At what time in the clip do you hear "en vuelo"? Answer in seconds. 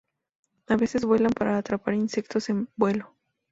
2.49-3.15